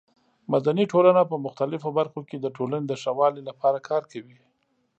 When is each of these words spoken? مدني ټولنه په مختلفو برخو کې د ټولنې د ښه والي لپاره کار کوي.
مدني 0.51 0.85
ټولنه 0.93 1.21
په 1.31 1.35
مختلفو 1.45 1.89
برخو 1.97 2.21
کې 2.29 2.37
د 2.39 2.45
ټولنې 2.57 2.85
د 2.87 2.93
ښه 3.01 3.11
والي 3.19 3.41
لپاره 3.49 3.79
کار 3.89 4.03
کوي. 4.11 4.39